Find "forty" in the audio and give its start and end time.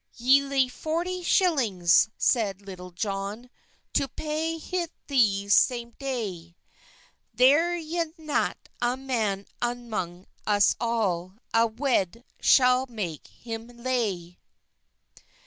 0.67-1.21